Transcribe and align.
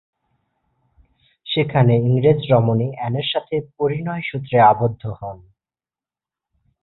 সেখানে 1.47 1.93
ইংরেজ 2.01 2.39
রমণী 2.51 2.87
অ্যানের 2.95 3.27
সাথে 3.31 3.55
পরিণয়সূত্রে 3.77 4.57
আবদ্ধ 4.71 5.03
হন। 5.19 5.37